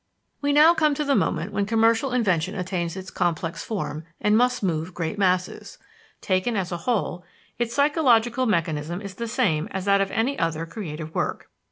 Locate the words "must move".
4.35-4.95